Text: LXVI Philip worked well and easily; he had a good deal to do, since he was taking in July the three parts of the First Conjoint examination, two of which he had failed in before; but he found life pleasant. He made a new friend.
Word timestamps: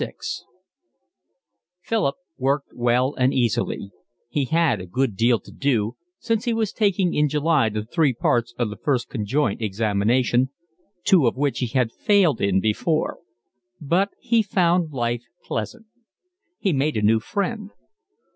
LXVI 0.01 0.45
Philip 1.83 2.15
worked 2.39 2.69
well 2.73 3.13
and 3.13 3.31
easily; 3.35 3.91
he 4.29 4.45
had 4.45 4.81
a 4.81 4.87
good 4.87 5.15
deal 5.15 5.39
to 5.39 5.51
do, 5.51 5.95
since 6.17 6.45
he 6.45 6.55
was 6.55 6.73
taking 6.73 7.13
in 7.13 7.29
July 7.29 7.69
the 7.69 7.85
three 7.85 8.11
parts 8.11 8.55
of 8.57 8.71
the 8.71 8.77
First 8.77 9.09
Conjoint 9.09 9.61
examination, 9.61 10.49
two 11.03 11.27
of 11.27 11.37
which 11.37 11.59
he 11.59 11.67
had 11.67 11.91
failed 11.91 12.41
in 12.41 12.59
before; 12.59 13.19
but 13.79 14.09
he 14.19 14.41
found 14.41 14.91
life 14.91 15.21
pleasant. 15.43 15.85
He 16.57 16.73
made 16.73 16.97
a 16.97 17.03
new 17.03 17.19
friend. 17.19 17.69